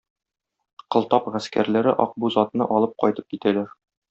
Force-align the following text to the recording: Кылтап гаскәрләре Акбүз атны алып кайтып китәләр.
Кылтап 0.95 1.27
гаскәрләре 1.35 1.95
Акбүз 2.07 2.39
атны 2.45 2.71
алып 2.79 2.97
кайтып 3.05 3.31
китәләр. 3.37 3.73